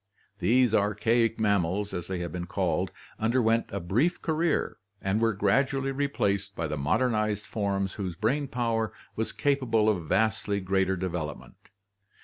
[0.39, 5.91] These archaic mammals, as they have been called, underwent a brief career and were gradually
[5.91, 10.65] replaced by the modernized forms whose brain power was capable of vastly GEOLOGICAL DISTRIBUTION 95
[10.65, 11.55] greater development.